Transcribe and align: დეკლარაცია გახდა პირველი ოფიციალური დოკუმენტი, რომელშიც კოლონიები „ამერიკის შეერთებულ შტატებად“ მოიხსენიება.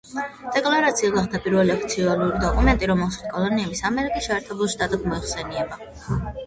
დეკლარაცია 0.53 1.11
გახდა 1.17 1.41
პირველი 1.43 1.73
ოფიციალური 1.75 2.41
დოკუმენტი, 2.47 2.91
რომელშიც 2.95 3.29
კოლონიები 3.37 3.79
„ამერიკის 3.93 4.27
შეერთებულ 4.33 4.75
შტატებად“ 4.77 5.09
მოიხსენიება. 5.15 5.85